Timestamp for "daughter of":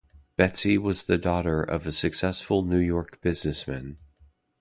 1.19-1.85